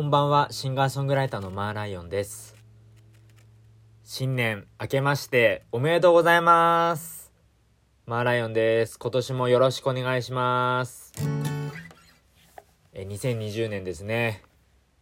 [0.00, 2.56] こんばんは、シンガーソングライターのマーライオンです。
[4.02, 7.30] 新年明けましておめでとうございます。
[8.06, 8.98] マーライオンです。
[8.98, 11.12] 今年もよろしくお願いします。
[12.94, 14.42] え2020年ですね。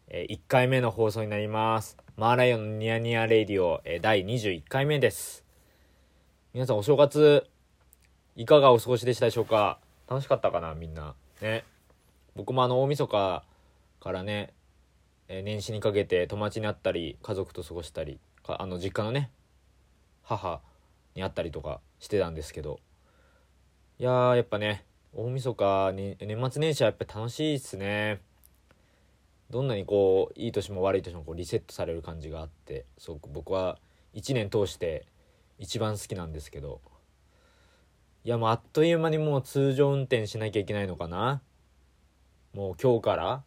[0.09, 1.97] え1回目の放送になります。
[2.17, 5.45] マーライオンのニヤニヤレイディオ、え第21回目です。
[6.53, 7.47] 皆さんお正月、
[8.35, 9.79] いかがお過ごしでしたでしょうか？
[10.11, 10.75] 楽しかったかな？
[10.75, 11.15] みんな。
[11.41, 11.63] ね。
[12.35, 13.45] 僕もあの、大晦日
[14.01, 14.55] からね、
[15.29, 19.31] えー年始にかけて友達に会ったり家族と過ごしたりあの実家のね
[20.23, 20.63] 母
[21.15, 22.81] に会ったりとかしてたんですけど。
[23.99, 28.21] いややっぱね大晦日に年末年始はやっぱ楽しいっすね。
[29.51, 33.79] どんなにこういい年も悪い年もこうリセットされる感じがあってすごく僕は
[34.15, 35.07] 1年通して
[35.59, 36.81] 一番好きなんですけど。
[38.25, 41.43] いやもうあっという間にもう通常運転しなきゃいけないのかな。
[42.55, 43.43] もう今日から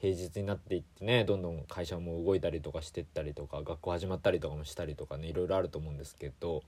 [0.00, 6.62] 平日になっていってねどんどん会社も動いたりとかしてったりとか学校始まったりとかもしたりとかねいろいろあると思うんですけど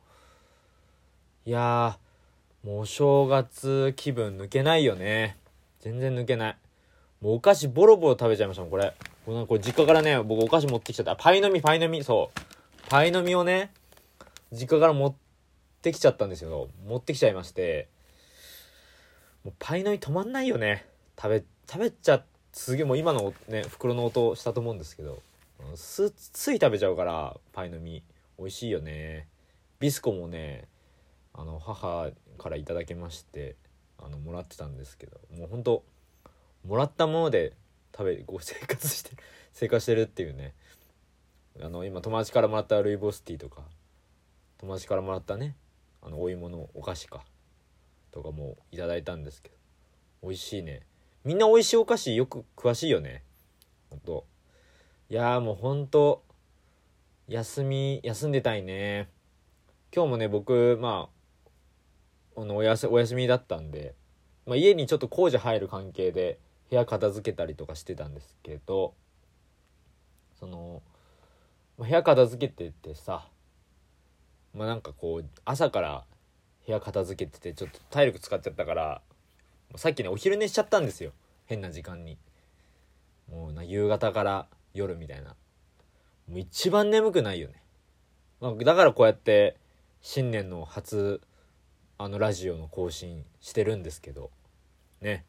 [1.45, 1.99] いや
[2.65, 5.37] もうお正月気分抜けないよね。
[5.81, 6.57] 全然抜けない。
[7.21, 8.95] もうお菓子ボロボロ食べちゃいましたもんこれ。
[9.27, 11.17] このこれ実家からね僕お菓子持ってきちゃった。
[11.17, 12.05] パイの実パイの実。
[12.05, 12.41] そう。
[12.89, 13.73] パイの実をね
[14.53, 15.15] 実家から持っ
[15.83, 16.69] てきちゃったんですよ。
[16.87, 17.89] 持ってきちゃいまして。
[19.43, 20.87] もうパイの実止まんないよね。
[21.21, 25.21] 食べ食べちゃってすげえもう今のね袋の音したと思うんですけど
[25.75, 28.03] すつい食べちゃうからパイの実
[28.39, 29.29] 美味しいよね。
[29.79, 30.69] ビスコもね
[31.33, 33.57] あの母からいただきまして
[33.99, 35.85] あのもらってたんですけどもうほんと
[36.67, 37.53] もらったもので
[37.97, 39.11] 食べこう生活して
[39.53, 40.55] 生活してるっていうね。
[41.61, 43.63] あの今友達からもらったルイボスティーとか
[44.57, 45.55] 友達からもらったね
[46.01, 47.27] あのお芋のお菓子か
[48.11, 49.57] とかもいただいたんですけど
[50.23, 50.87] 美味しいね。
[51.25, 53.23] みんな美味しいお菓子よく詳しいよね。
[53.91, 54.27] ほんと。
[55.09, 56.25] いやーもうほんと
[57.29, 59.09] 休み休んでたいね。
[59.95, 61.09] 今日もね僕ま
[62.37, 63.95] ああのおやすお休みだったんで、
[64.47, 66.39] まあ、家にちょっと工事入る関係で
[66.71, 68.95] 部屋片付けたりとかしてたんですけど
[70.41, 70.83] その、
[71.79, 73.29] まあ部屋片付けててさ
[74.55, 76.05] まあなんかこう朝から
[76.67, 79.03] 部屋片付けててちょっと体力使っちゃったから
[79.77, 81.13] さっきねお昼寝しちゃったんですよ。
[81.47, 82.19] 変な時間に。
[83.31, 85.35] もうな夕方から夜みたいな。
[86.29, 87.63] もう一番眠くないよね、
[88.41, 89.57] まあ、だからこうやって
[90.01, 91.21] 新年の初
[91.99, 94.31] あのラジオの更新してるんですけど。
[95.01, 95.25] ね。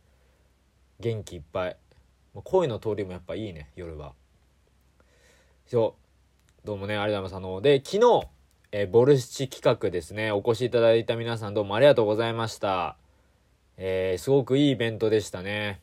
[1.00, 1.78] 元気いっぱい。
[2.34, 4.14] まあ声の通りもやっぱいいね夜は。
[5.68, 5.96] そ
[6.64, 6.68] う。
[6.68, 7.46] どうもねありがとうございます。
[7.46, 8.28] あので昨日
[8.72, 10.32] えボルシチ企画ですね。
[10.32, 12.98] お越しいただいた皆さんどうもありがとうございました。
[13.78, 15.82] えーすごくいいイベントでしたね。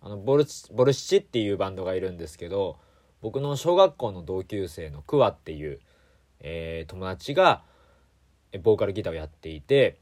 [0.00, 2.78] あのボルボルシチっていうバンドがいるんですけど
[3.20, 5.80] 僕の小学校の同級生のクワっていう、
[6.40, 7.62] えー友達が
[8.62, 9.98] ボーカルギターをやっていて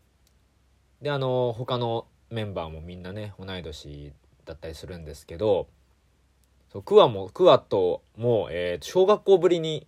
[1.02, 4.12] であの他のメンバーもみんなね同い年
[4.44, 5.66] だったりするんですけど
[6.72, 9.86] そうクワもクワとも、えー小学校ぶりに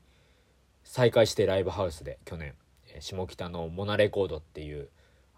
[0.85, 2.55] 再会してライブハウスで去年
[3.01, 4.89] 下北のモナレコードっていう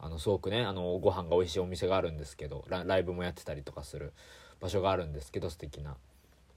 [0.02, 4.12] あのすごくねあのご飯が美味しいお店があるんですけどライブもやってたりとかする
[4.60, 5.96] 場所があるんですけど素敵な。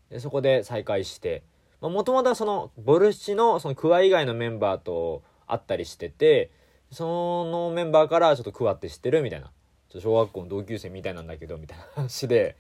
[0.09, 1.43] でそこで再会して
[1.81, 6.51] もともとはそのボルシチのそのクワ以外のメンバーと会ったりしてて
[6.91, 7.03] そ
[7.45, 9.21] のメンバーからちょっとクワって知ってる？
[9.21, 9.51] みたいな。
[9.89, 12.55] ちょ小学校の同級生みたいなんだけどみたいな話で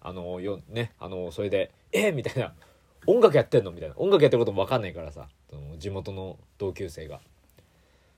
[0.00, 2.10] あのよねあのそれで「え？
[2.10, 2.54] みたいな
[3.06, 3.94] 「音楽やってんの?」みたいな。
[3.98, 7.20] 音楽やってることも分かんないからさその地元の同級生が。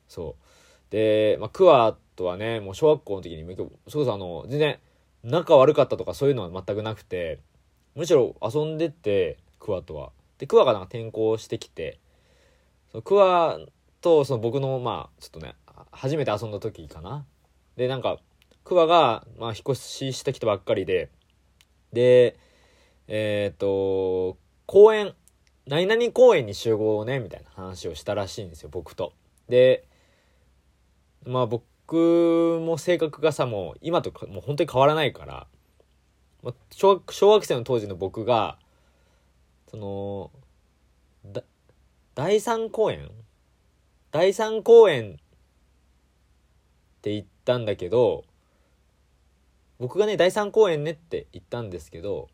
[0.06, 0.44] そう。
[0.90, 4.78] で、まあ、クワとはねもう小学校の時にそれこそあの全然
[5.22, 7.40] 仲悪かったとかそういうのは全くなくて
[7.94, 10.10] むしろ遊んでてクワとは。
[10.38, 11.98] でクワがなんか転校してきて
[12.90, 13.58] そのクワ
[14.00, 15.54] とその僕のまあちょっとね
[15.92, 17.24] 初めて遊んだ時かな。
[17.76, 18.18] でなんか
[18.64, 21.10] クワが、まあ、引っ越ししてきたばっかりで
[21.92, 22.36] で
[23.06, 25.14] えっ、と公園
[25.66, 29.12] 何々公園に集合ねみたいな話をしたらしいんですよ僕と。
[29.48, 29.84] で
[31.26, 35.46] まあ僕僕も性格がさもう今とかもう本当に変わらないから
[36.70, 38.58] 小学小学生の当時の僕が
[39.70, 40.30] その
[42.14, 43.10] 第三公園？
[44.12, 45.16] 第三公園っ
[47.02, 48.24] て言ったんだけど
[49.78, 52.28] 僕がね第三公園ねって言ったんですけど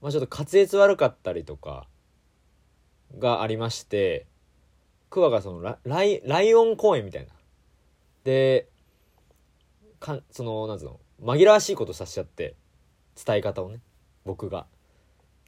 [0.00, 1.86] まあちょっと滑舌悪かったりとか
[3.18, 4.26] がありまして
[5.10, 7.32] クワがそのラライライオン公園みたいな。
[8.28, 8.68] で
[10.00, 12.56] かそのなんつうの紛らわしいことさせちゃって
[13.24, 13.80] 伝え方をね
[14.26, 14.66] 僕が。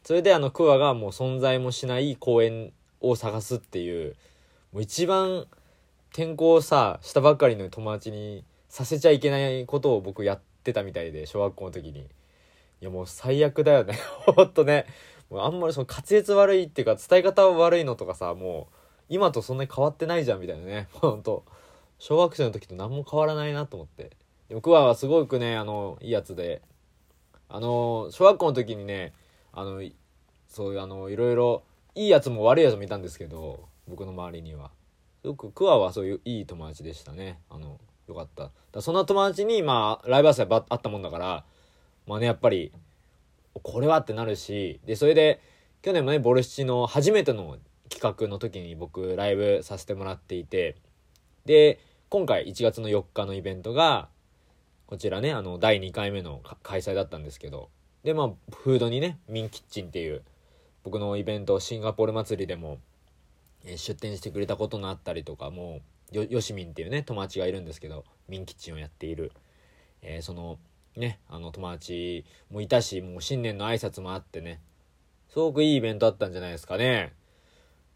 [0.02, 2.72] それであのクワがもう存在もしない公園
[3.02, 4.16] を探すっていう
[4.72, 5.44] もう一番
[6.10, 12.00] 転校さしたばっかりの友達にさせちゃいけないことを僕やってたみたいで小学校の時に。
[12.00, 12.04] い
[12.80, 13.98] やもう最悪だよね。
[14.24, 14.86] ほんとね。
[15.32, 18.74] あんまりその滑舌悪いっていうか伝え方悪いのとかさもう
[19.10, 20.88] 今とそんなに変わってないじゃんみたいなね。
[20.92, 21.44] ほんと。
[22.00, 24.10] 小学生の時と何も変わらないなと思って。
[24.48, 26.62] でもクワはすごくねあのいいやつで。
[27.52, 29.12] あの小学校の時にね
[29.52, 29.82] あの
[30.48, 31.62] そういうあのいろいろ
[31.96, 34.70] いいやつも悪いやつもいたんですけど僕の周りには。
[35.20, 37.38] すごくクワはそういういい友達でしたね。
[37.50, 38.50] あのよかった。
[38.72, 41.44] だそんな友達にまあライブハウスであったもんだから
[42.06, 42.72] まあねやっぱり
[43.62, 45.40] これはってなるしでそれで
[45.82, 47.58] 去年もねボルシチの初めての
[47.88, 50.76] 企画の時に僕ライブさせてもらっていて
[51.44, 54.08] で今回1月の4日のイベントが
[54.86, 57.70] こちらねあの第2回目の開催だったんですけど
[58.02, 60.22] でまあフードにねミンキッチンっていう
[60.82, 62.78] 僕のイベントシンガポール祭りでも、
[63.64, 69.30] えー、出店してくれたことのあったりとかもよよしみんっていうね友達がいるんですけどミンキッチンをやっている、
[70.02, 70.58] えー、その
[70.96, 74.60] ねあの友達もいたしもう新年の挨拶もあってね
[75.28, 77.12] すごくいいイベントだったんじゃないですかね。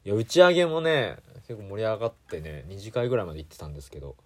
[0.05, 1.17] いや打ち上げもね
[1.47, 4.17] 結構盛り上がってね2次会ぐらいまで行ってたんですけど。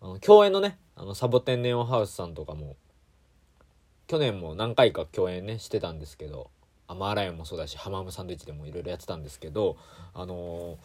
[0.00, 2.76] あの共演のねあのサボテンネオンハウスさんとかも
[4.06, 6.50] 去年も何回か共演ねしてたんですけど
[6.86, 9.76] アマーライオンもそうだしハマムサンドイッチでもいろいろやってたんですけど
[10.14, 10.78] あの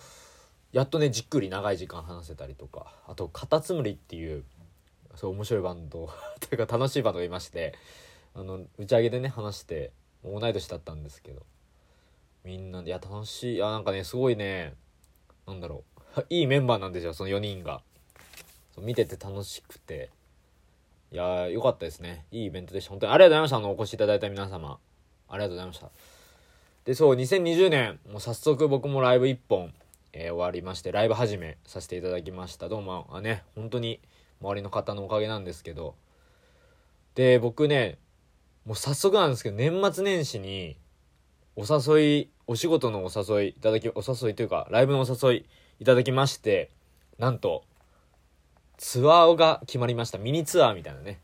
[0.73, 4.43] ー、やっとねじっくり長い時間話せたりとかあとカタツムリっていう
[5.15, 6.09] そう面白いバンド
[6.49, 7.75] というか楽しいバンドがいまして
[8.33, 9.91] あの打ち上げでね話して
[10.25, 11.43] 同い年だったんですけど。
[12.43, 12.89] みんなで。
[12.89, 13.55] いや楽しい。
[13.55, 14.73] いやなんかねすごいね。
[15.47, 15.83] なんだろ
[16.17, 16.25] う。
[16.29, 17.81] いいメンバーなんですよその4人が。
[18.77, 20.09] 見てて楽しくて。
[21.11, 22.25] いや良かったですね。
[22.31, 22.89] いいイベントでした。
[22.89, 23.57] 本当にありがとうございました。
[23.57, 24.79] あのお越しいただいた皆様。
[25.29, 25.89] ありがとうございました。
[26.85, 29.73] でそう2020年もう早速僕もライブ1本、
[30.11, 32.67] えー、終わりましてライブ始めさせていただきました。
[32.67, 34.01] どうもあね本当に
[34.41, 35.95] 周りの方のおかげなんですけど。
[37.15, 37.99] で僕ね
[38.65, 40.77] もう早速なんですけど年末年始に
[41.55, 45.45] お誘いお仕事のお誘いいただきお誘いというかライブのお誘い
[45.79, 46.71] いただきまして
[47.19, 47.63] なんと
[48.77, 51.19] ツアーが決まりましたミニツアーみたいなね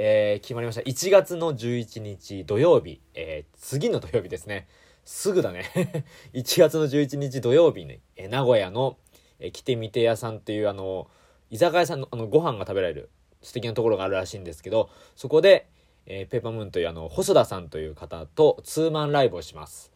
[0.00, 0.82] えー、決まりました。
[0.82, 4.68] 1月の11日土曜日、えー、次の土曜日ですね。
[5.04, 6.04] すぐだね。
[6.34, 8.96] 1月の11日土曜日に、えー、名古屋の、
[9.40, 11.08] えー、来てみて屋さんっていうあの、
[11.50, 13.10] 居酒屋さんのあのご飯が食べられる
[13.42, 15.68] 素敵なところがあるらしいんですけど、そこで、
[16.10, 19.92] えー、ペーパームーンというあの、細田さんという方とツーマンライブをします。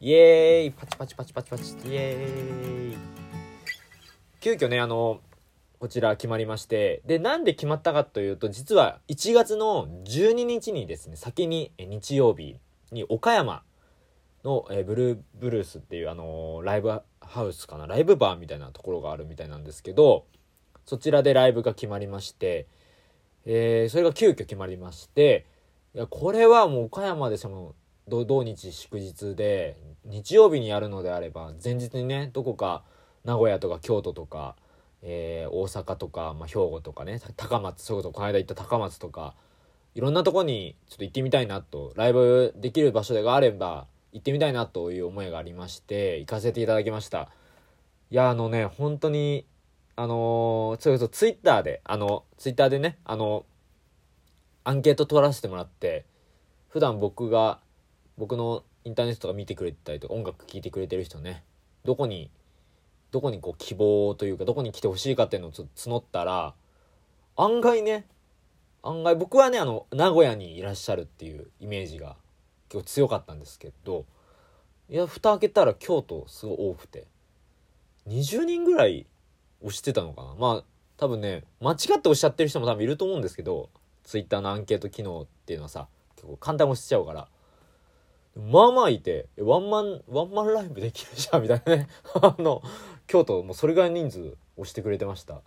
[0.00, 0.70] イエーイ。
[0.70, 1.72] パチパチパチパチパチ。
[1.72, 2.96] イエーイ。
[4.40, 5.20] 急遽ね、あの、
[5.80, 12.56] こちら決まりまして、で、なんで決まったかというと、実は1月の12日にですね、先に日曜日
[12.92, 13.64] に岡山
[14.44, 20.24] の、えブルーブルースっていうあのー、ライブハウスかな、ライブバーみたいなところがあるみたいなんですけど、
[20.84, 22.68] そちらでライブが決まりまして、
[23.46, 25.46] えー、それが急遽決まりまして、
[25.94, 27.74] いや、これはもう岡山でその、
[28.08, 32.82] 土日祝日で、日曜日にやるのであれば、前日にね、どこか
[33.24, 34.56] 名古屋とか京都とか、
[35.02, 39.34] えー、大阪とか、まあ、兵庫とかね高松そういうことこの間行った高松とか
[39.94, 47.28] いろんなとこにちょっと行ってみたいなとライブできる場所があれば行ってみたいなという思いがありまして行かせていただきました。
[48.10, 49.46] いやあのね本当に
[49.96, 53.44] あのー、それこそツイッターであのツイッターでねあの
[54.64, 56.04] アンケート取らせてもらって
[56.68, 57.58] 普段僕が
[58.16, 61.42] 僕のインターネットとか見てくれてたりとか音楽聴いてくれてる人ね
[61.84, 62.30] どこに
[63.10, 66.54] どこにこう希望というかどこに来てほしいかっていうのを募ったら
[67.36, 68.06] 案外ね
[68.82, 72.16] 案外僕はねあの名古屋にいらっしゃるっていうイメージが
[72.68, 74.06] 結構強かったんですけど
[74.88, 77.06] いや蓋開けたら京都すごい多くて
[78.08, 79.06] 20人ぐらい
[79.62, 80.34] 押してたのかな？
[80.38, 80.64] まあ
[80.96, 83.70] 多分ね間違っておっしゃってる人も多分いると思うんですけど
[84.04, 87.28] ツイッターのアンケート機能っていうのはさ結構簡単に押しちゃうから
[88.36, 91.88] まあまあいて、ワンマン、ワンマンライブできるじゃん、みたいなね。
[92.22, 92.62] あの、
[93.06, 95.42] 京都、もうそれぐらい人数押してくれてました。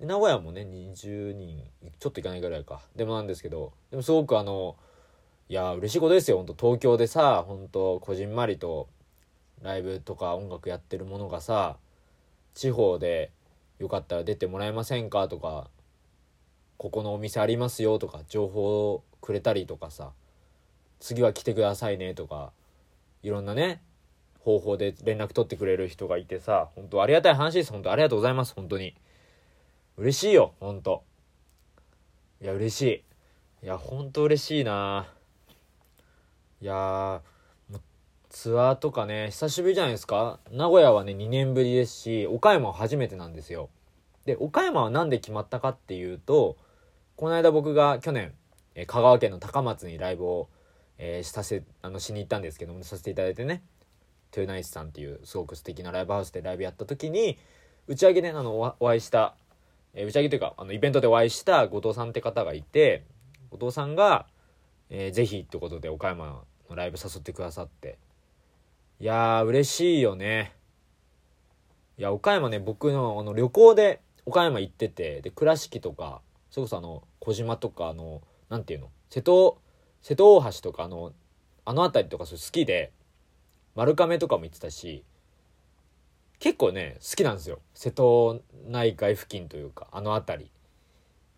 [0.00, 1.62] 名古屋もね、20人、
[1.98, 2.80] ちょっといかないぐらいか。
[2.96, 4.76] でもなんですけど、でもすごくあの、
[5.48, 8.88] いや、嬉しいことですよ、本当東京でさ、本当こじんまりと、
[9.60, 11.76] ライブとか音楽やってるものがさ、
[12.56, 13.30] 地方で
[13.78, 15.28] よかったら出てもらえませんか？
[15.28, 15.68] とか、
[16.78, 20.12] ここのお店ありますよとか、情報をくれたりとかさ、
[20.98, 22.52] 次は来てくださいねとか
[23.22, 23.82] いろんなね
[24.40, 27.72] 方法で連絡取ってくれる人がいてさ本当ありがたい話です。
[27.72, 28.54] 本当ありがとうございます。
[28.54, 28.96] 本当に。
[29.98, 30.54] 嬉しいよ。
[30.58, 31.04] 本当。
[32.40, 32.82] いや嬉し
[33.62, 33.66] い。
[33.66, 35.08] いや本当嬉しいな。
[36.62, 37.20] いや
[38.38, 40.40] ツアーとかね久しぶりじゃないですか。
[40.52, 43.70] 名古屋はね2年ぶりですし岡山は初めてなんですよ。
[44.26, 46.58] で岡山は何で決まったかっていうと
[47.16, 48.34] この間僕が去年、
[48.74, 50.50] え香川県の高松にライブを、
[50.98, 53.62] えー、させあのしに行ったんですけどもさせていただいてね
[54.32, 57.38] トゥーナイスさんっていうすごく素敵なライブハウスでライブやった時に
[57.86, 59.34] 打ち上げで、ね、あのお会いした、
[59.94, 63.02] えー、打ち上げというかあのイベントでお会いした後藤さんって方がいて
[63.50, 64.26] 後藤さんが、
[64.90, 67.96] えー、ぜひってことで岡山のライブ誘ってくださって
[68.98, 70.54] いやー嬉しいよね。
[71.98, 78.90] いや岡山ね僕のあの旅行で岡山行っててで倉敷とかそれこそあの小島とかあのなんていうの？
[79.10, 79.58] 瀬戸
[80.02, 81.12] 瀬戸大橋とかあの
[81.64, 82.92] あの辺りとか好きで
[83.74, 85.04] 丸亀とかも行ってたし
[86.38, 87.60] 結構ね好きなんですよ。
[87.74, 90.50] 瀬戸内海付近というかあの辺り。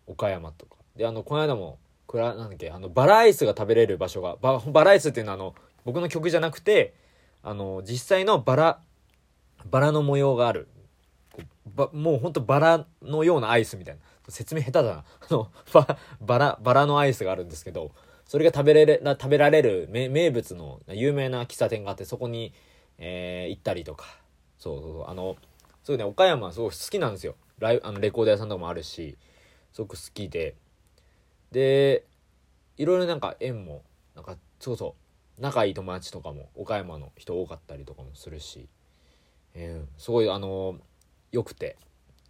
[0.07, 0.77] 岡山とか。
[0.95, 5.53] であのこの間もくらなんだっけあのバラアイスが食べれる場所がババラアイスっていうのはあの
[5.85, 6.93] 僕の曲じゃなくて
[7.43, 8.79] あの実際のバラ
[9.65, 10.67] バラの模様がある。
[11.75, 14.01] ばもうほんとバラのようなアイスみたいな。
[14.29, 15.05] 説明下手だな。
[15.29, 17.91] あのババラバラのアイスがあるんですけど
[18.25, 22.53] それが食べれる食べられる名物の有名な喫茶店があってそこに、
[22.97, 24.05] えー、行ったりとか。
[24.57, 25.09] そうそうそう。
[25.09, 25.37] あの
[25.83, 27.35] そうね岡山はすごく好きなんですよ。
[27.59, 29.17] ライあのレコード屋さんとかもあるし
[29.71, 30.55] すごく好きで。
[31.51, 32.05] で
[32.77, 33.81] いろいろなんか縁も
[34.15, 35.08] なんかそうそう。
[35.39, 38.67] 仲いい友達とかも岡山の人多かったりとかもするし、
[39.53, 40.75] えー、すごいあの
[41.31, 41.77] 良くて。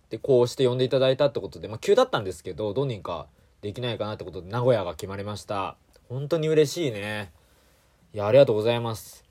[0.09, 3.27] でこうして呼んでいただいたってことでまあ急だったんですけどどうにか
[3.61, 5.77] できないかなってことで名古屋が決まりました。
[6.07, 7.31] 本当に嬉しいね。
[8.13, 9.23] いやありがとうございます。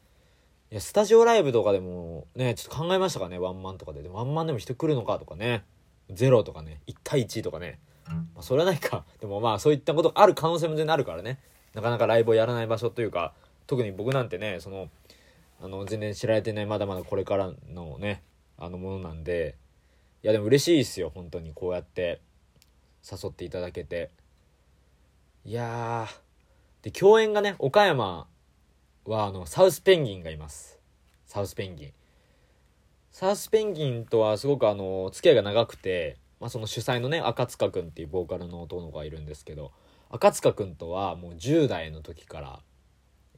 [0.70, 4.02] いやスタジオライブとかでもねちょっと考えましたかねワンマンとかで。
[4.02, 5.64] でワンマンでも人来るのかとかね。
[6.10, 9.04] ゼロとかね1対1とかね、まあ、それはないか。
[9.20, 11.40] でもまあそういったことがある可能性も全然あるからね。
[11.74, 13.34] なかなかライブをやらない場所というか
[13.68, 14.88] 特に僕なんてねその
[15.60, 18.22] あの全然知られてないまだまだこれからのね
[18.56, 19.54] あのものなんで
[20.24, 22.20] いやでも嬉しいですよ本当にこうやって
[23.08, 24.10] 誘っていただけて。
[25.44, 26.06] いや
[26.82, 28.26] で共演がね岡山
[29.06, 30.78] はあのサウスペンギンがいます。
[31.24, 31.92] サウスペンギン。
[33.10, 39.72] サウスペンギンとはすごくあの付き合いが長くて、まあ、その主催のね赤塚くんっていうボーカルの男の子がいるんですけど
[40.10, 42.60] 赤塚くんとはもう10代の時から、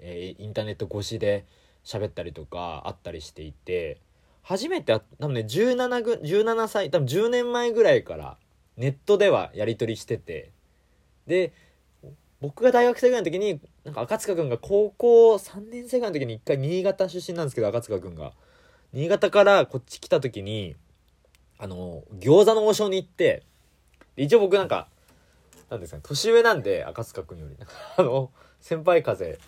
[0.00, 1.44] えー、インターネット越しで
[1.84, 3.98] 喋ったりとかあったりしていて
[4.42, 8.36] 初めて多分ね17ぐ17歳多分10年前ぐらいから
[8.76, 10.50] ネットではやり取りしてて
[11.26, 11.52] で
[12.40, 18.32] 僕が大学生ぐらいの時になんか赤塚くんが高校3年生ぐらいの時に一回新潟出身なんですけど赤塚くんが。
[18.92, 20.74] 新潟からこっち来た時に
[21.58, 23.44] あの餃子の王将に行って
[24.16, 24.88] 一応僕なんか
[25.68, 27.56] なんですか年上なんで赤塚くんより。
[27.96, 28.30] あの
[28.60, 29.38] 先輩風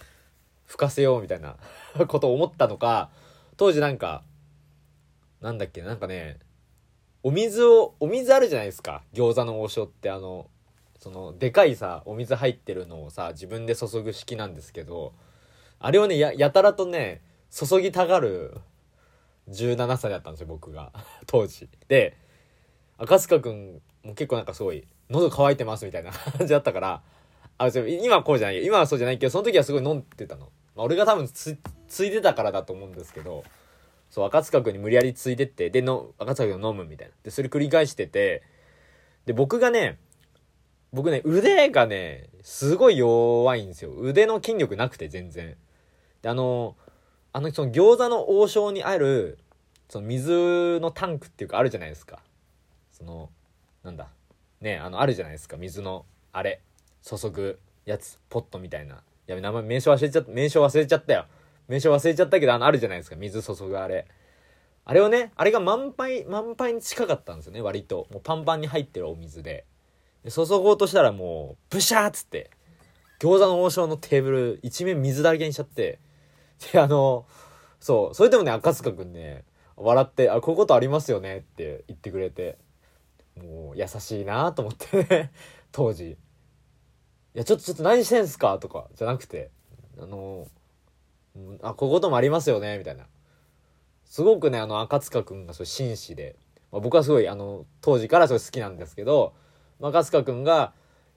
[0.72, 1.56] 吹かせようみたいな
[2.08, 3.10] ことを思ったのか
[3.58, 4.24] 当時なんか
[5.42, 6.38] なんだっけなんかね
[7.22, 9.04] お水をお水あるじゃないですか。
[9.12, 10.48] 餃子の王将ってあの
[10.98, 15.12] そのでかいさお水入ってるのをさ自分で注ぐ式なんですけど
[15.78, 18.56] あれをねやたらとね注ぎたがる
[19.50, 20.90] 17歳だったんですよ僕が。
[21.26, 21.68] 当時。
[21.86, 22.16] で
[22.96, 27.02] 赤塚くんも結構なんかすごい喉乾いてますみたいな 感じだったから
[27.58, 33.44] あ今はこうじゃない今はそうじゃないけどその時はすごい飲んでたの、まあ、俺が多分つついでたからだと思うんですけど
[34.10, 37.14] そう赤塚くんに無理やりついてってでの赤塚くん飲むみたいな。
[37.22, 38.42] でそれ繰り返してて
[39.26, 39.98] で僕がね
[40.92, 43.92] 僕ね腕がねすごい弱いんですよ。
[43.96, 45.56] 腕の筋力なくて全然。
[46.20, 46.76] であの
[47.32, 49.38] あのその餃子の王将にある
[49.88, 52.20] その水のタンクっていうかあるじゃないですか。
[52.92, 53.30] その
[53.82, 54.08] なんだ。
[54.60, 55.56] ねあのあるじゃないですか。
[55.56, 56.60] 水のあれ。
[57.02, 58.18] 注ぐやつ。
[58.28, 59.02] ポットみたいな。
[59.26, 61.26] やべ名前名称忘れちゃった名称忘れちゃったよ。
[61.68, 63.16] 名称忘れちゃったけどあのあるじゃないですか。
[63.16, 64.06] 水注ぐあれ。
[64.84, 67.60] あれをねあれが満杯満杯に近かったんですよね。
[67.60, 68.08] 割と。
[68.10, 69.64] もうパンパンに入ってるお水で。
[70.24, 72.50] で注ごうとしたらもうブシャーっつって。
[73.22, 76.00] 餃子の王将のテーブル一面水だらけにしちゃって。
[76.72, 77.24] で、あの、
[77.78, 79.44] そう、それでもね、赤塚くんね、
[79.76, 82.58] 笑って、あ、こういうことありますよねって言ってくれて、
[83.40, 85.32] もう優しいなと思ってね、
[85.70, 86.16] 当時。
[87.34, 88.58] いや、ちょっと、ちょっと何してんすか？
[88.58, 89.50] とか、じゃなくて、
[89.98, 90.46] あの、
[91.62, 92.78] あ、こういうこともありますよね？
[92.78, 93.06] みたいな。
[94.04, 96.36] すごくね、あの、赤塚くんがそう紳士で、
[96.70, 99.34] まあ、僕はすごい、あの、当時からそれ好きなんですけど、
[99.80, 100.74] 赤塚くんが、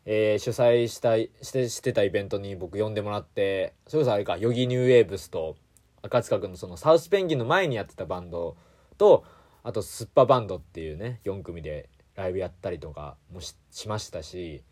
[0.07, 5.55] えー、主催したいしてしてたイベントに僕呼んでもらってそれこそあれかヨギニューウェーブスと
[6.03, 8.55] 赤塚君のそのサウスペンギンの前にやってたバンド
[8.99, 9.23] と
[9.63, 13.55] あとスッパバンドっていうね4組でライブやったりとかもし
[13.87, 14.63] ましたし、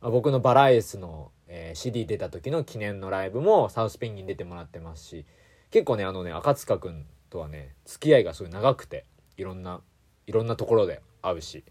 [0.00, 5.26] 僕のバラエスのえー、CD 出た時の記念のライブもサウスペンギン出てもらってますし
[5.72, 9.04] 結構ねあのね赤塚くんとはね付き合いがすごい長くて
[9.36, 9.80] いろんな
[10.26, 11.64] いろんなところで会うし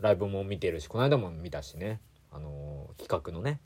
[0.00, 2.00] ライブも見てるしこの間も見たしね
[2.32, 3.60] あのー、企画のね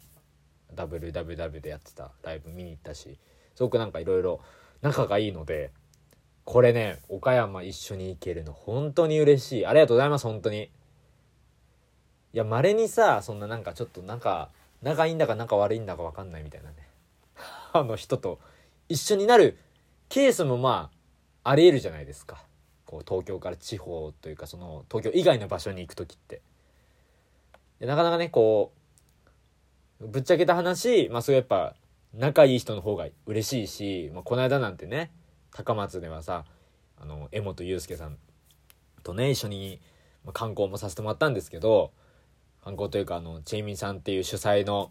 [0.74, 3.18] WWW でやってたライブ見に行ったし
[3.54, 4.40] すごくなんかいろいろ
[4.82, 5.70] 仲がいいので
[6.44, 9.66] これね岡山一緒に行けるの本当に嬉しい。
[9.66, 10.70] ありがとうございます本当に。
[12.32, 14.50] いや稀にさそんななんかちょっとなんか
[14.82, 16.76] 仲いいんだか仲悪いんだか分かんないみたいなね。
[17.72, 18.38] あの人と
[18.88, 19.58] 一緒になる
[20.08, 20.90] ケースもま
[21.44, 22.44] あありえるじゃないですか。
[22.86, 26.42] こう東京から地方というかその東京以外の場所に行く時って。
[27.80, 28.72] なかなかねこ
[30.00, 31.74] うぶっちゃけた話まあそうやっぱ
[32.14, 35.10] 仲いい人の方が嬉しいし、まあ、この間なんてね
[35.50, 36.44] 高松ではさ
[37.00, 38.18] あの江本祐介さん
[39.02, 39.80] とね一緒に
[40.32, 41.90] 観光もさせてもらったんですけど
[42.64, 44.90] 観光というかあのチェイミさんっていう主催の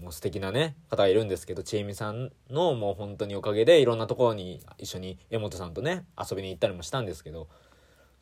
[0.00, 7.48] もう素敵なね方がいるんですけどチェイミさんのもう本当におかげでいろんなところに一緒に江本さんとね遊びに行ったりもしたんですけど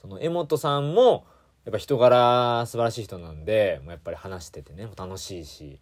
[0.01, 1.27] その江本さんも
[1.65, 5.81] やっぱ人柄素晴らしい人なんでもうやっぱり話しててね楽しいし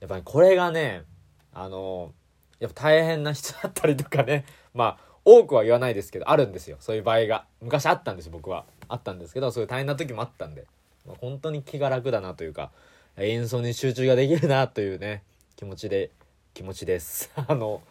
[0.00, 1.04] やっぱりこれがね
[1.52, 2.12] あの
[2.58, 4.44] やっぱ大変な人だったりとかね
[4.74, 6.78] まあ多くは言わないですけどあるんですよ。
[6.80, 8.64] そういう場合が昔あったんです僕は。
[8.88, 10.66] あったんですけどそういう大変な時もあったんで。
[11.06, 12.70] まあ、本当に気が楽だなというか
[13.16, 15.22] 演奏に集中ができるなというね
[15.56, 16.10] 気持ちで
[16.54, 17.30] 気持ちです。
[17.36, 17.82] あの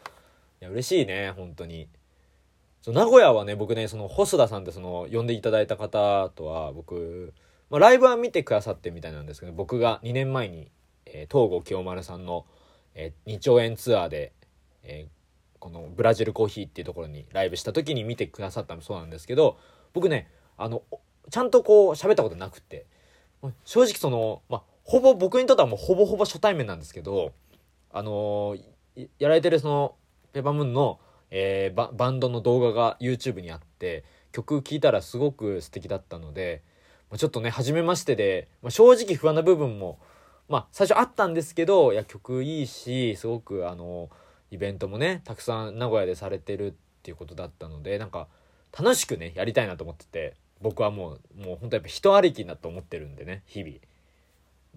[0.61, 1.87] いや嬉しいね本当に。
[2.81, 7.33] そ名古屋はね僕ねその細田さんってその呼んでいただいた方とは僕、
[7.69, 10.71] まあ、ライブは見てくださってみたいなんですけど僕が2年前に、
[11.05, 12.45] えー、東郷清丸さんの、
[12.95, 14.31] えー、2兆円ツアーで、
[14.83, 19.57] えー、このブラジルコーヒーっていうところにライブした時に見てくださったのそうなんですけど
[19.93, 20.81] 僕ねあの
[21.29, 22.85] ちゃんとこう喋ったことなくて
[23.63, 27.31] 正直その、まあ、ほぼ僕にとってはもうほぼほぼ初対面なんですけど、
[27.91, 29.95] あのー、やられてるその、
[30.33, 30.99] ペーパムーンの、
[31.31, 36.61] えー、ババンドの動画が YouTube にあって、曲聴いたらすごく素敵だったので、
[37.09, 39.99] まあ、ちょっとね、初めましてで、まあ、正直不安な部分も、
[40.47, 44.09] まあ、最初あったんですけど、いや、曲いいし、すごく、あの
[44.51, 48.27] イベントもね、たくさん名古屋でされてるっていうことだったので、なんか、
[48.77, 53.75] 楽しくね、やりたいなと思ってて、僕はもうもう本当やっぱ人ありきだと思ってるんでね日々。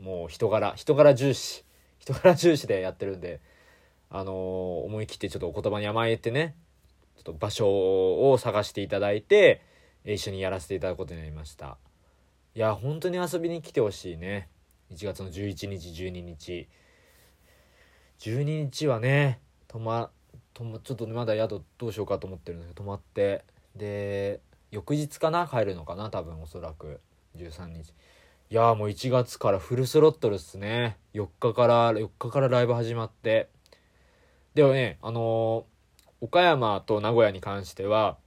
[0.01, 1.65] もう人柄人柄重視。
[1.99, 3.41] 人柄重視でやってるんで
[4.11, 4.35] あのー、
[4.85, 6.57] 思い切ってちょっとお言葉に甘えてね
[7.17, 9.63] ちょっと場所を探していただいて
[10.05, 11.79] 一緒にやらせていただくことになりました。
[12.55, 14.49] いや本当に遊びに来てほしいね。
[14.93, 16.69] 1月の11日12日。
[18.19, 20.11] 12日はね泊ま
[20.55, 23.45] 泊まちょっとまだ宿どうしようかと思ってるんですけど泊まって。
[23.77, 24.41] で
[24.73, 27.01] 翌日かな帰るのかな多分おそらく。
[27.37, 27.91] 13日。
[28.51, 30.97] いやもう1月からフルスロットルっすね。
[31.15, 33.49] 4日から4日からライブ始まって。
[34.55, 38.19] でもねあのー、岡山と名古屋に関しては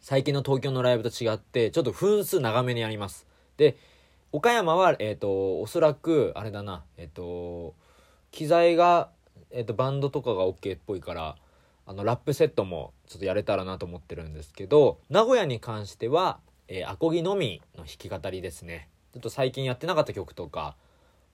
[0.00, 3.26] 最近の東京のライブと違ってちょっと分数長めにやります。
[3.56, 3.76] で
[4.32, 7.74] 岡山はえっ、ー、とおそらくあれだなえっ、ー、と
[8.30, 9.10] 機材が
[9.50, 11.36] えっ、とバンドとかが OK っぽいから
[11.86, 18.88] あのラップセットもちょっとやれたらなと思ってるんですけど名古屋に関しては、えー、アコギのみの弾き語りですね。
[19.12, 20.74] ちょっと最近やってなかった曲とか、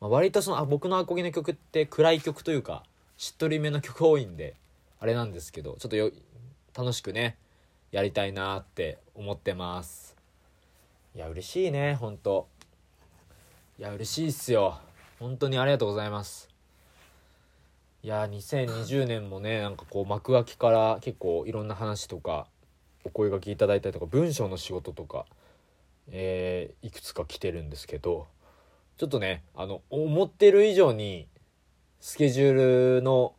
[0.01, 2.85] まあ、割とそのあ僕のアコギの曲って暗い曲というか
[3.17, 4.55] しっとりめの曲多いんで
[4.99, 6.11] あれなんですけどちょっとよ
[6.77, 7.39] 楽しくね
[7.91, 10.17] やりたいなって思ってます。
[11.15, 12.49] いや嬉しいねほんと。
[13.79, 14.79] いや嬉しいっすよ。
[15.19, 16.50] 本当にありがとうございます。
[18.03, 22.47] いや2020年もねなんかこう幕開きから結構いろんな話とか
[23.05, 25.27] お声がけいただいたりとか文章の仕事とか、
[26.11, 28.27] えー、いくつか来てるんですけど
[28.97, 31.29] ちょっとねあの思ってる以上に
[32.01, 32.53] スケジュー
[32.97, 33.35] ルの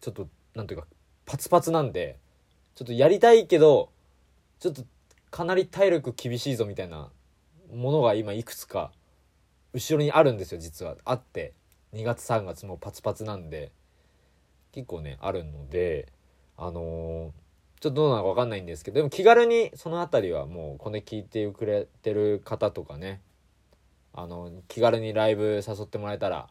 [0.00, 0.86] ちょっとなんていうか
[1.26, 2.18] パツパツなんで
[2.76, 3.90] ちょっとやりたいけど
[4.60, 4.84] ちょっと
[5.32, 7.10] かなり体力厳しいぞみたいな
[7.74, 8.92] ものが今いくつか
[9.72, 10.96] 後ろにあるんですよ実は。
[11.04, 11.52] あって
[11.94, 13.72] 2月3月もパツパツなんで
[14.72, 16.12] 結構ねあるので
[16.56, 17.30] あのー、ちょっ
[17.80, 23.20] とどうなのか分かんないんですけどでも気軽にその辺りはもうこれ聞いてくれてる方とかね
[24.12, 26.48] あの気軽にライブ誘ってもらえたら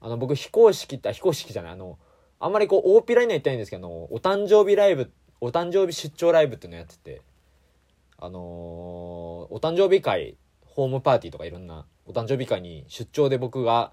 [0.00, 1.98] あの僕非公式って非公式じゃないあの
[2.40, 7.22] あんまりこう大っぴらには言ったいんですけどお誕生日ライブお誕生日出張ライブっていうのやってて
[8.18, 13.92] あのー、お誕生日会ホームパーティーとかいろんなお誕生日会に出張で僕が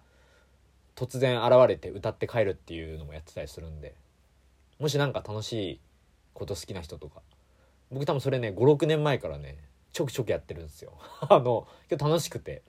[0.99, 3.95] 突然現れて歌って帰るっていうのもやってたりするんで
[4.79, 5.79] もし何か楽しい
[6.33, 7.21] こと好きな人とか
[7.89, 9.57] 僕多分それね56年前からね
[9.93, 10.93] ちょくちょくやってるんですよ。
[11.29, 12.63] あの今日楽しくて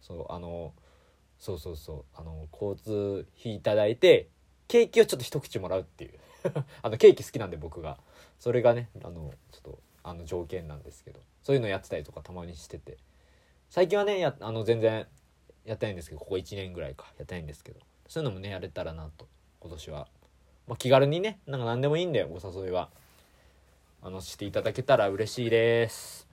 [0.00, 0.74] そうあの
[1.38, 4.28] そうそうそうあの交通費いただいて
[4.66, 6.18] ケーキをちょっと一口もらうっていう。
[6.82, 7.98] あのケーキ好きなんで僕が。
[8.40, 12.98] それがねあのちょっとあの条件なんですけどそういうのやってたりとかたまにしてて。
[13.70, 15.06] 最近はねやあの全然
[15.64, 17.06] やってないんですけどここ1年ぐらいか。
[17.18, 17.80] やってないんですけど。
[18.08, 19.26] そういうのもねやれたらなと。
[19.60, 20.08] 今年は、
[20.68, 22.90] まあ、気軽にねなんか何でもいいんでお誘いは。
[24.02, 26.28] あのしていただけたら嬉しいです。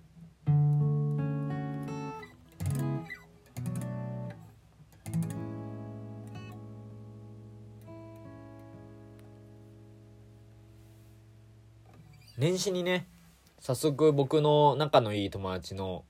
[12.37, 13.07] 年始にね
[13.59, 16.03] 早速僕の仲のいい友達の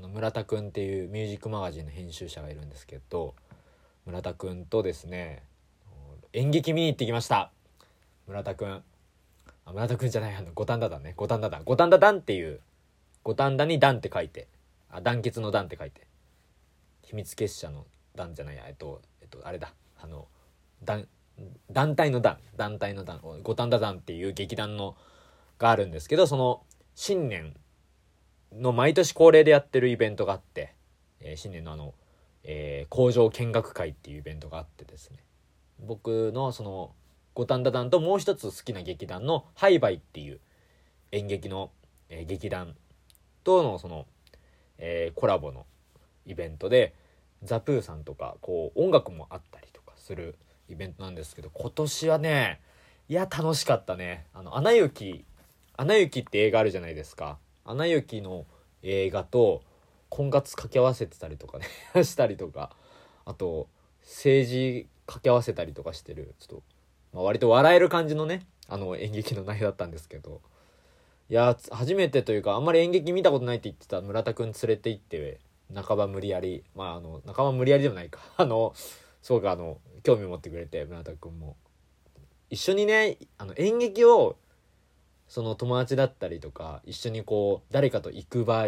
[0.00, 3.34] の村田くんっていうミュージックマガジンの編集者がいるんですけど
[4.06, 5.42] 村田くんとですね
[6.32, 7.50] 演劇見に行ってきました。
[8.28, 8.82] 村田くん。
[9.64, 11.12] あ村田くんじゃないあの五反田団ね。
[11.16, 11.62] 五反田団。
[11.64, 12.60] 五反田団っていう
[13.24, 14.46] 五反田に団って書いて
[14.90, 16.06] あ団結の団って書いて
[17.02, 17.84] 秘密結社の
[18.14, 19.74] 団じゃないやえっとえっとあれだ。
[20.00, 20.28] あの
[20.84, 21.08] 団
[21.68, 22.38] 団体の団。
[22.56, 23.20] 団体の団。
[23.42, 24.94] 五反田団っていう劇団の
[25.58, 26.62] があるんですけどその
[26.94, 27.56] 新年
[28.52, 30.74] の毎年恒例でやってるイベントがあって、
[31.20, 31.94] えー、新年のあの、
[32.44, 35.18] えー、工場見学会っていうイベントがあってですね。
[35.78, 36.92] 僕のその
[37.34, 40.40] 五反田団ともう一つ好きな劇団のハイバイっていう
[41.12, 41.70] 演劇の、
[42.08, 42.74] えー、劇団
[43.44, 44.06] とのその、
[44.78, 45.64] えー、コラボの
[46.26, 46.94] イベントで
[47.42, 50.36] ザ・プーさんとかこう音楽もあったりとかする
[50.68, 52.60] イベントなんですけど今年はね
[53.08, 54.26] いや楽しかったね。
[54.32, 55.24] あの「アナ雪」
[55.76, 57.38] 「アナ雪」って映画あるじゃないですか
[57.70, 58.46] 「アナ雪」の
[58.82, 59.62] 映画と
[60.08, 61.66] 婚活掛け合わせてたりとかね
[62.04, 62.74] したりとか
[63.24, 63.68] あと
[64.02, 66.62] 政治掛け合わせたりとかしてるちょっと、
[67.12, 70.40] まあ、割と笑える感じのねあの演劇の内容だったんですけど。
[71.30, 75.38] いや初めてというかあんまり演劇見たことないって言ってた村田くん連れて行って
[75.72, 78.20] 半ば無理やりまああの半ば無理やりでもないか。
[78.36, 78.72] あの
[79.22, 81.56] すごくあの興味持ってくれて村田くんも。
[82.48, 84.36] 一緒にねあの演劇を
[85.30, 88.66] その友達だったりとか一緒にこう誰かと行く場合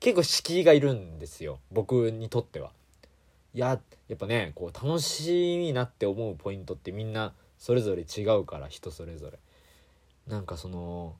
[0.00, 1.60] 結構敷居がいるんですよ。
[1.70, 2.72] 僕にとっては。
[3.54, 9.38] いややっぱねこう楽しいなって思うポイントってみんなそれぞれ違うから人それぞれ。
[10.26, 11.14] なんかその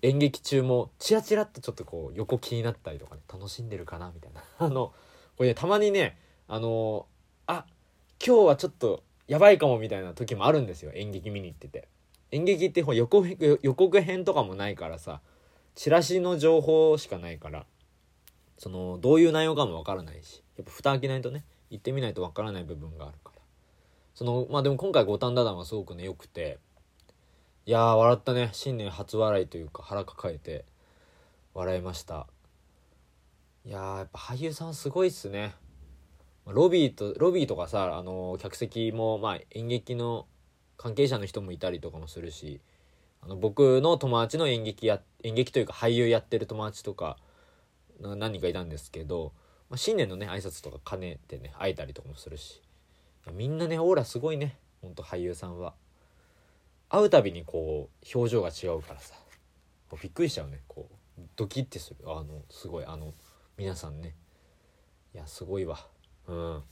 [0.00, 4.42] 演劇中もチラチラっとちょっとこう横気になったりとかね楽しんでるかなみたいな。
[4.58, 4.94] あの
[5.36, 7.06] これねたまにねあの
[7.46, 7.66] あ
[8.26, 10.92] 今日はちょっとやばいかもみたいな時もあるんですよ。
[10.94, 11.86] 演劇見に行ってて。
[12.32, 15.20] 演劇って予告予告編とかもないからさ
[15.74, 17.66] チラシの情報しかないから
[18.58, 23.42] そのどういう内容かもわからないしやっぱ蓋開けないとね行ってみないとわからない部分があるから。
[24.14, 26.58] そのまあでも今回五反田団はすごくね良くて
[27.66, 30.64] いやー笑ったね新年初笑いというか腹抱えて
[31.52, 32.26] 笑いました。
[33.66, 35.54] いやーやっぱ俳優さんすごいっすね。
[36.46, 40.26] ロビーとロビーとかさあの客席もまあ演劇の
[40.76, 42.60] 関係者の人もいたりとかもするし
[43.22, 47.16] あの僕の友達の演劇や演劇というか俳優やってる友達とか
[48.00, 49.32] 何人かいたんですけど
[49.68, 52.62] まあ、新年のね挨拶とか兼ねてね会えたりとかもするし
[53.32, 55.74] みんなねオーラすごいねほんと俳優さんは。
[56.88, 59.16] 会うたびにこう表情が違うからさ
[60.00, 61.96] びっくりしちゃうねこうドキッてする。
[62.06, 63.12] あのすごいあの
[63.56, 64.14] 皆さんね。
[65.12, 65.84] いやすごいわ。
[66.28, 66.62] うん、ま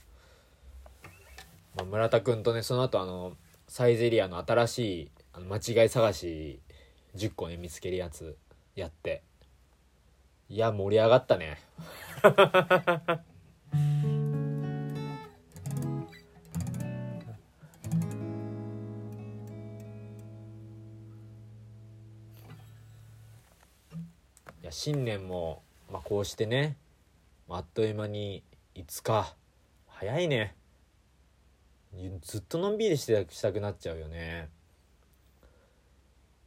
[1.80, 3.36] あ、村田君とねその後あの
[3.76, 6.60] サイゼリアの新しいあの間違い探し
[7.16, 8.36] 10個ね見つけるやつ
[8.76, 9.24] やって。
[10.48, 11.58] いや盛り上がったね。
[24.62, 26.76] いや新年も、まあ、こうしてね
[27.48, 28.44] あっという間に
[28.76, 29.34] 5日。
[29.88, 30.54] 早いね。
[32.22, 34.48] ずっとのんびりしてしたくなっちゃうよね。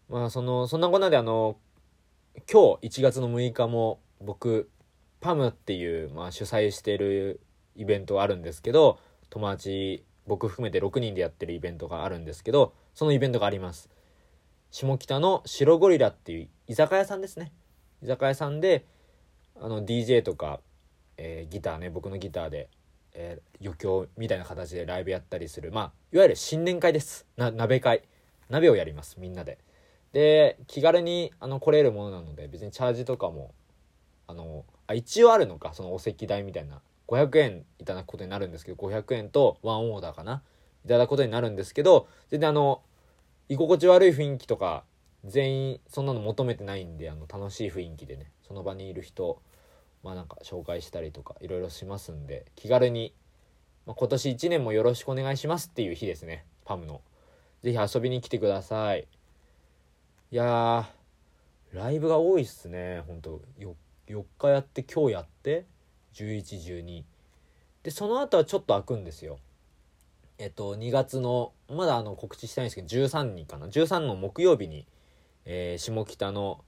[0.09, 1.57] まあそのそんなこんなであの
[2.51, 4.69] 今日1月の6日も僕
[5.19, 7.41] パムっていう、まあ、主催してる
[7.75, 13.89] イベントがあるんですけど友達僕含めて6人でやってるイベントがあるんですけどそのイベントがあります。
[14.71, 17.51] 下北の白ゴリラっていう居酒屋さんですね。
[18.03, 18.85] 居酒屋さんで
[19.59, 20.59] あの DJ とか、
[21.17, 22.69] えー、ギターね僕のギターで、
[23.19, 27.25] えー、余興みたいな形でライブやったりするまあいわゆる新年会です。
[27.35, 28.03] な鍋会。
[28.49, 29.57] 鍋をやりますみんなで。
[30.13, 33.53] で気軽にあの来れるものなので別にチャージとかも
[34.27, 36.81] あのあ一応あるのかそのお席代みたいな。
[37.07, 40.43] 500円いただくことになるんですけど500円とワンオーダーかな。
[40.85, 42.81] いただくことになるんですけど全然あの
[43.49, 44.83] 居心地悪い雰囲気とか
[45.25, 49.41] 全員そんなの求めてないんであの楽しい雰囲気でねその場にいる人
[50.07, 53.13] まあなんか紹介したりとかいろいろしますんで気軽に
[53.87, 56.45] まあ、今年1年もよろしくお願いしますっていう日ですね。
[56.65, 56.99] パムの。
[57.63, 59.07] 是非遊びに来てください。
[60.29, 60.89] いや
[61.71, 63.01] ライブが多いっすね。
[63.07, 65.65] ほんと 4, 日やって今日やって
[66.15, 67.03] 1112
[67.83, 69.39] でその後はちょっと開くんですよ。
[70.37, 73.67] えっと2月のまだあの告知したいんですけど13日かな。
[73.67, 74.85] 13の木曜日に、
[75.45, 76.59] えー、下北の、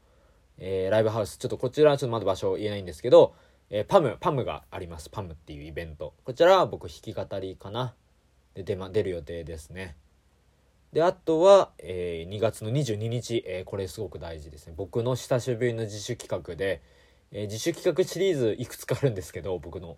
[0.60, 1.38] えー、ライブハウス。
[1.38, 3.34] ちょっとこちらはちょっとまだ場所を言えないんですけど、
[3.70, 5.10] えー、パムパムがあります。
[5.10, 6.14] パムっていうイベント。
[6.24, 7.94] こちらは僕弾き語りかな。
[8.54, 9.96] で出,、ま、出る予定ですね。
[10.92, 14.74] であとは、えー、2月の22日、えー、これすごく大事ですね。
[14.76, 16.82] 僕の久しぶりの自主企画で、
[17.32, 19.98] えー、自主企画シリーズいくつかあるんですけど僕の、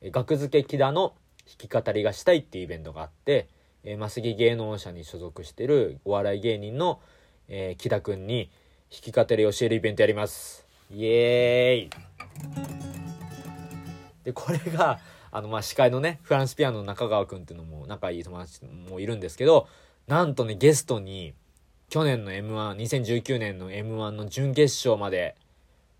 [0.00, 1.14] えー、学付け木田の
[1.46, 3.48] 弾き語りがしたいっていうイベントがあって、
[3.82, 7.00] えー、マスギ芸能者に所属してるお笑い芸人の、
[7.48, 8.50] えー、木田くんに
[9.00, 11.90] き語りを教えるイベントやりますイエーイ
[14.24, 14.98] でこれが
[15.30, 19.68] あのまあ司会のねフランスピアノの中川くんっていうのも仲いい友達もいるんですけど
[20.06, 21.32] なんとね、ゲストに、
[21.88, 25.36] 去年の M1、2019年の M1 の準決勝まで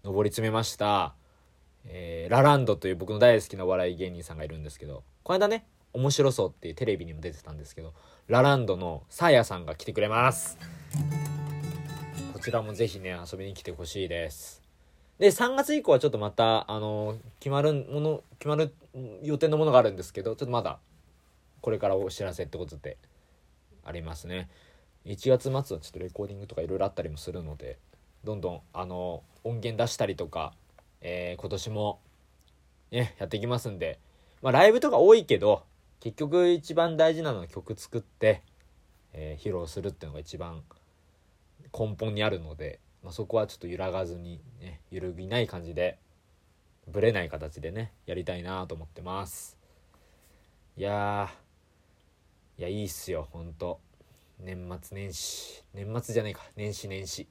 [0.02, 1.14] 上り詰めました、
[1.87, 7.94] えー、ラランドという僕の大好きなお笑い芸人さんがいるんですけど、この間ね、面白そうっていうテレビにも出てたんですけど、
[8.26, 10.59] ラランドのサーヤさんが来てくれます。
[12.44, 14.62] ちらもぜひね、遊びに来てほしいです。
[15.18, 18.72] で、3月以降はちょっとまた、あの、決まるもの、決まる
[19.22, 20.78] 予定のものがあるんですけど、ちょっとまだ、
[21.61, 22.98] これからお知らせってことで、
[23.85, 24.48] ありますね
[25.07, 27.78] 1月末はちょっとレコーディングとかいろいろあったりもするので
[28.24, 30.54] どんどんあの音源出したりとか、
[31.02, 32.00] えー、今年も
[32.90, 33.98] ねやっていきますんで
[34.42, 35.62] まあライブとか多いけど
[36.00, 38.42] 結局一番大事なのは曲作って、
[39.12, 40.62] えー、披露するっていうのが一番
[41.76, 45.98] 根本にあるので、まあ、そこはちょっと揺らがずに、ね、揺るぎない感じで
[46.87, 49.58] ぶれない形でねやりたいなと思ってます。
[50.76, 51.30] いや
[52.58, 53.80] いやいいっすよほんと。
[54.38, 55.64] 年末年始。
[55.74, 56.42] 年末じゃないか。
[56.56, 57.26] 年始年始。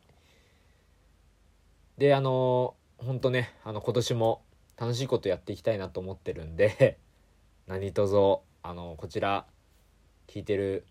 [1.97, 4.43] であのほんとねあの今年も
[4.77, 6.97] 楽しいことやっていきたいなと思ってるんで
[7.67, 9.45] 何卒あのこちら
[10.27, 10.85] 聞いてる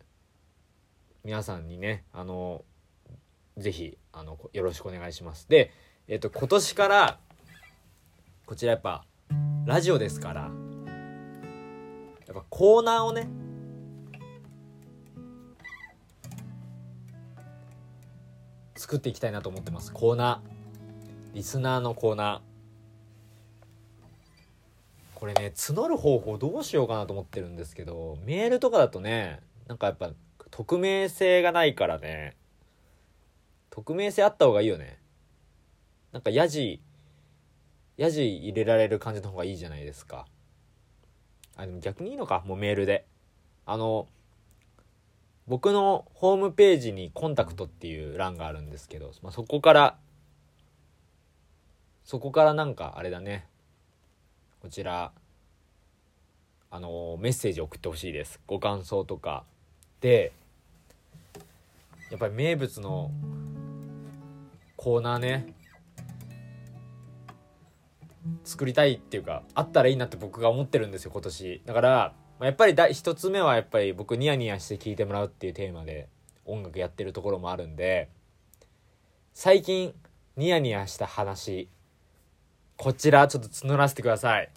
[1.25, 2.65] 皆さんにねあの
[3.57, 5.49] ぜひあのよろしくお願いします。
[5.49, 5.73] で
[6.09, 7.19] えっと今年から
[8.47, 9.05] こちらやっぱ
[9.67, 13.29] ラジオですからやっぱコーナーをね
[18.77, 19.93] 作っていきたいなと思ってます。
[19.93, 21.35] コーナー。
[21.35, 22.53] リスナーのコーナー。
[25.15, 29.39] これね募る方法どうしようかなと思ってるんですけどメールとかだとね
[29.69, 30.11] なんかやっぱ
[30.51, 32.35] 匿名性がないからね
[33.73, 34.99] 匿名性あった方がいいよね。
[36.13, 36.83] なんかヤジ
[37.97, 40.27] ヤジ入れられる感じの方がいいじゃないですか。
[41.57, 42.43] あでも逆にいいのか。
[42.47, 43.07] もうメールで。
[43.65, 44.09] あの
[45.47, 49.97] 僕のホームページにコンタクトっていう欄があるんですけど、まあ、そこから
[52.05, 53.47] そこからなんかあれだね。
[54.61, 55.13] こちら
[56.71, 58.39] あのメッセージ送ってほしいです。
[58.47, 59.45] ご感想とか。
[60.03, 60.33] で
[62.11, 63.11] やっぱり名物の
[64.83, 65.55] コーナーね。
[68.43, 71.63] 作りたいっていうかあったらいいなって僕が思ってるんですよ今年。
[71.65, 76.09] だからまあ、やっぱり一つ目はやっぱり僕ニヤニヤして聴いてもらうっていうテーマで
[76.45, 78.09] 音楽やってるところもあるんで
[79.33, 79.95] 最近
[80.37, 81.69] ニヤニヤした話
[82.77, 84.51] こちらちょっと募らせてください。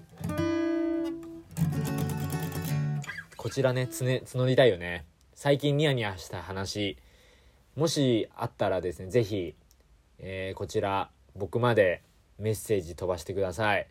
[3.37, 5.05] こちらねつね募りたいよね。
[5.35, 6.97] 最近ニヤニヤした話
[7.75, 9.53] もしあったらですね是非、
[10.19, 12.03] えー、こちら僕まで
[12.37, 13.87] メッセージ飛ばしてください。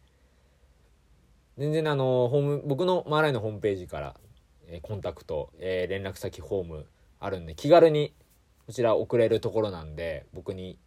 [1.56, 4.14] 全然あのホーム僕のマーライのホームページから、
[4.66, 6.86] えー、コンタクト、えー、連絡先フォーム
[7.20, 8.12] あるんで気軽に
[8.66, 10.78] こちら送れるところなんで僕に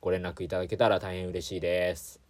[0.00, 2.20] ご連絡いただけたら大変嬉しいです。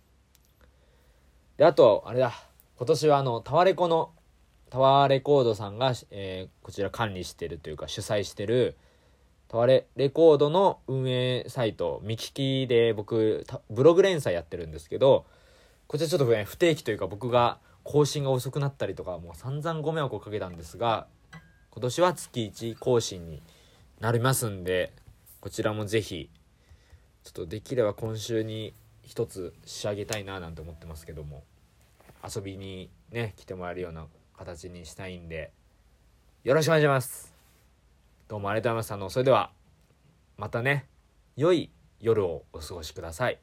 [1.56, 2.32] であとあれだ
[2.76, 4.12] 今年はあのタワレコの
[4.70, 8.76] タワーレコードさんが、えー、こちら管理してるというか主催してる
[9.54, 12.32] タワレレコードの運営サイト見聞
[12.64, 15.26] きで僕ブログ連載やってるんですけど
[15.86, 21.06] こちらちょっとね不定期というか僕が更新が遅くなったりとかもう散々ご迷惑をかけたんですが
[21.70, 23.40] 今年は月1更新に
[24.00, 24.92] なりますんで
[25.40, 26.30] こちらもぜひ
[27.22, 31.44] ちょっとできれば今週に一つ仕上げたいななんて思ってますけども
[32.28, 35.52] 遊びにね来てもらえるような形にしたいんで
[36.42, 37.33] よろしくお願いします。
[38.26, 38.92] どうもありがとうございます。
[38.92, 39.52] あの、それでは、
[40.38, 40.88] またね、
[41.36, 43.38] 良い夜をお過ごしください。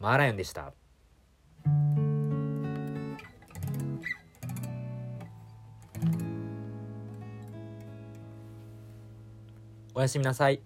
[0.00, 0.72] マーライオンでした。
[9.94, 10.62] おやすみなさい。